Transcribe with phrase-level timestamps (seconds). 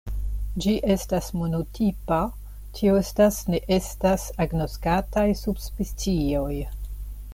[0.63, 2.17] Ĝi estas monotipa,
[2.79, 6.53] tio estas, ne estas agnoskataj subspecioj.